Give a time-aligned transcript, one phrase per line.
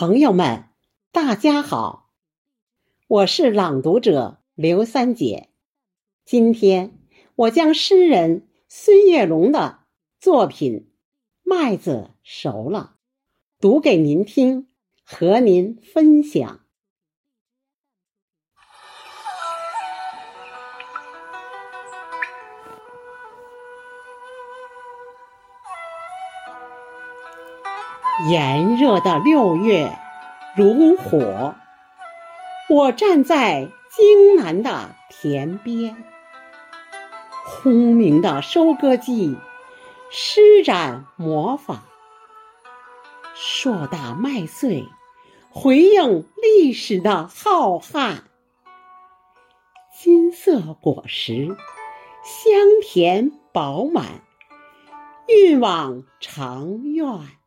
[0.00, 0.64] 朋友们，
[1.12, 2.08] 大家好，
[3.06, 5.50] 我是朗读者刘三姐。
[6.24, 6.98] 今天
[7.34, 9.80] 我将诗人孙月龙的
[10.18, 10.72] 作品
[11.42, 12.94] 《麦子熟了》
[13.60, 14.68] 读给您听，
[15.04, 16.64] 和您分享。
[28.28, 29.98] 炎热的六月
[30.54, 31.54] 如火，
[32.68, 36.04] 我站在京南的田边，
[37.46, 39.38] 轰鸣的收割机
[40.10, 41.84] 施展魔法，
[43.34, 44.84] 硕大麦穗
[45.48, 48.18] 回应历史的浩瀚，
[49.96, 51.56] 金色果实
[52.22, 52.52] 香
[52.82, 54.04] 甜饱满，
[55.26, 57.39] 运往长院。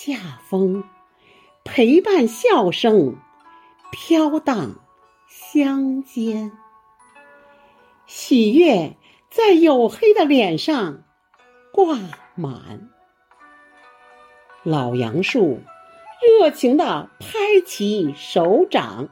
[0.00, 0.84] 夏风
[1.64, 3.16] 陪伴笑声
[3.90, 4.76] 飘荡
[5.26, 6.52] 乡间，
[8.06, 8.96] 喜悦
[9.28, 11.02] 在黝黑的脸上
[11.72, 11.98] 挂
[12.36, 12.90] 满。
[14.62, 15.62] 老杨树
[16.22, 19.08] 热情地拍起手掌，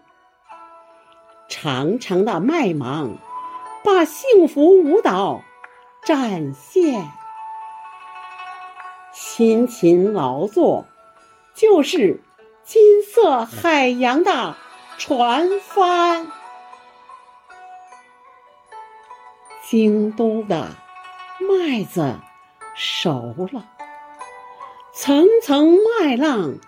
[1.49, 3.19] 长长的麦芒
[3.83, 5.43] 把幸福舞蹈
[6.05, 7.11] 展现。
[9.19, 10.85] 辛勤劳作，
[11.55, 12.21] 就是
[12.65, 14.55] 金色海洋的
[14.99, 16.31] 船帆。
[19.65, 20.69] 京都的
[21.41, 22.19] 麦子
[22.75, 23.65] 熟了，
[24.93, 26.59] 层层麦浪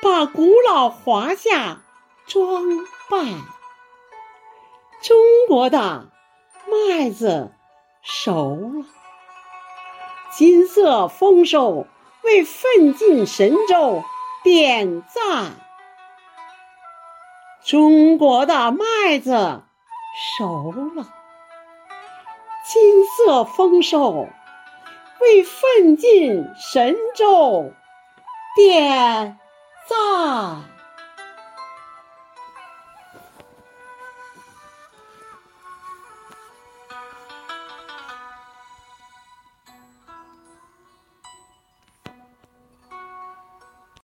[0.00, 1.82] 把古老华夏
[2.26, 2.64] 装
[3.10, 3.26] 扮。
[5.02, 6.10] 中国的
[6.66, 7.52] 麦子
[8.00, 8.99] 熟了。
[10.30, 11.86] 金色丰收，
[12.22, 14.02] 为奋进神州
[14.42, 15.56] 点赞。
[17.64, 19.62] 中国的麦子
[20.38, 21.08] 熟了，
[22.66, 24.28] 金色丰收，
[25.20, 27.72] 为奋进神州
[28.56, 29.38] 点
[29.88, 30.64] 赞。